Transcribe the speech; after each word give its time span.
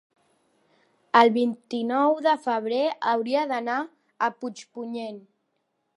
El 1.19 1.29
vint-i-nou 1.35 2.17
de 2.29 2.33
febrer 2.47 2.81
hauria 3.13 3.47
d'anar 3.53 3.79
a 4.29 4.31
Puigpunyent. 4.41 5.25